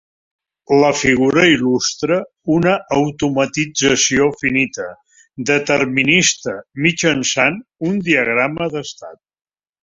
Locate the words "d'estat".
8.77-9.23